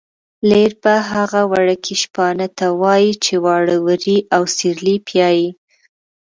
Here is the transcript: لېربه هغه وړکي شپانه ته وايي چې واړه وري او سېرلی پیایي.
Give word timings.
لېربه 0.49 0.95
هغه 1.13 1.41
وړکي 1.51 1.95
شپانه 2.03 2.47
ته 2.57 2.65
وايي 2.81 3.11
چې 3.23 3.33
واړه 3.45 3.77
وري 3.87 4.17
او 4.35 4.41
سېرلی 4.57 4.95
پیایي. 5.07 5.49